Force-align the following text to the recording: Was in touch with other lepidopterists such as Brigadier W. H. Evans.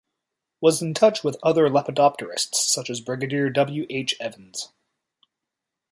Was 0.61 0.81
in 0.81 0.95
touch 0.95 1.23
with 1.23 1.37
other 1.43 1.67
lepidopterists 1.69 2.55
such 2.55 2.89
as 2.89 3.01
Brigadier 3.01 3.51
W. 3.51 3.85
H. 3.87 4.15
Evans. 4.19 4.69